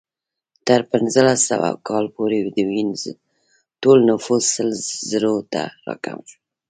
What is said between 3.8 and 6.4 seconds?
ټول نفوس سل زرو ته راکم شو